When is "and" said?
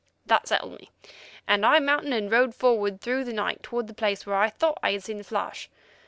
1.47-1.63, 2.13-2.31